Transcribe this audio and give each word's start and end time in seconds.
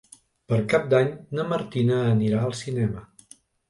Per 0.51 0.57
Cap 0.71 0.87
d'Any 0.93 1.13
na 1.41 1.47
Martina 1.53 2.03
anirà 2.17 2.45
al 2.51 2.61
cinema. 2.67 3.09